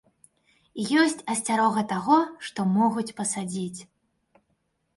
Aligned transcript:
І 0.83 0.85
ёсць 1.01 1.19
асцярога 1.33 1.81
таго, 1.93 2.17
што 2.47 2.67
могуць 2.79 3.15
пасадзіць. 3.21 3.79